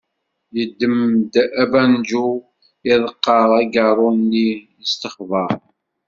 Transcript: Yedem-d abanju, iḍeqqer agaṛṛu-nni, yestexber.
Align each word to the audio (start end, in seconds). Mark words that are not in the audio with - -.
Yedem-d 0.55 1.33
abanju, 1.63 2.25
iḍeqqer 2.91 3.49
agaṛṛu-nni, 3.61 4.49
yestexber. 4.79 5.51